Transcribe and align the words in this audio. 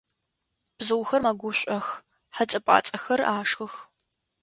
Бзыухэр 0.77 1.21
мэгушӏох, 1.25 1.87
хьэцӏэ-пӏацӏэхэр 2.35 3.21
ашхых. 3.33 3.73